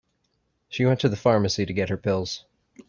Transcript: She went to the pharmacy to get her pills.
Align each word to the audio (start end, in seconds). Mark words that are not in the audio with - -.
She 0.67 0.83
went 0.83 0.99
to 1.01 1.09
the 1.09 1.15
pharmacy 1.15 1.63
to 1.63 1.73
get 1.73 1.89
her 1.89 1.95
pills. 1.95 2.45